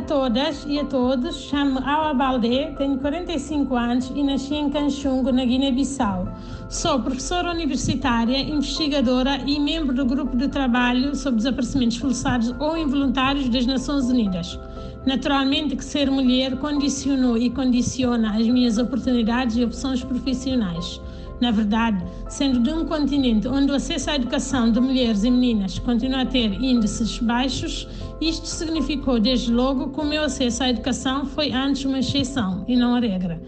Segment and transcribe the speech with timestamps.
[0.00, 1.36] todas e a todos.
[1.36, 6.28] Chamo-me Awa Baldé, tenho 45 anos e nasci em Canchungo, na Guiné-Bissau.
[6.68, 13.48] Sou professora universitária, investigadora e membro do grupo de trabalho sobre desaparecimentos forçados ou involuntários
[13.48, 14.58] das Nações Unidas.
[15.06, 21.00] Naturalmente que ser mulher condicionou e condiciona as minhas oportunidades e opções profissionais.
[21.40, 25.78] Na verdade, sendo de um continente onde o acesso à educação de mulheres e meninas
[25.78, 27.88] continua a ter índices baixos,
[28.20, 32.76] isto significou desde logo que o meu acesso à educação foi antes uma exceção e
[32.76, 33.40] não a regra.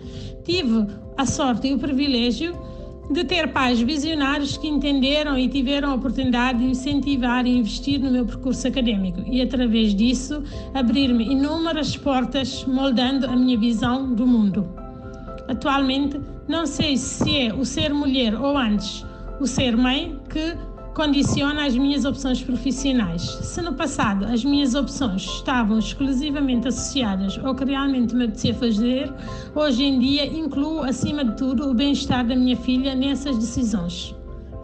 [0.45, 2.57] Tive a sorte e o privilégio
[3.11, 8.11] de ter pais visionários que entenderam e tiveram a oportunidade de incentivar e investir no
[8.11, 14.69] meu percurso acadêmico e, através disso, abrir-me inúmeras portas, moldando a minha visão do mundo.
[15.49, 19.07] Atualmente, não sei se é o ser mulher ou antes
[19.39, 20.57] o ser mãe que
[20.95, 23.23] condiciona as minhas opções profissionais.
[23.23, 29.15] Se no passado as minhas opções estavam exclusivamente associadas ao que realmente me apetecia fazer,
[29.55, 34.13] hoje em dia incluo, acima de tudo, o bem-estar da minha filha nessas decisões.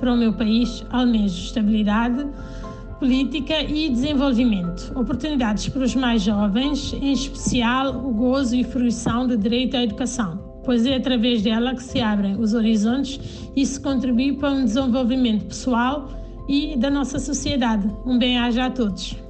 [0.00, 2.27] Para o meu país, almejo estabilidade
[2.98, 9.36] política e desenvolvimento, oportunidades para os mais jovens, em especial o gozo e fruição do
[9.38, 14.33] direito à educação pois é através dela que se abrem os horizontes e se contribui
[14.34, 16.11] para um desenvolvimento pessoal
[16.48, 17.89] e da nossa sociedade.
[18.05, 19.25] Um bem-aja a todos.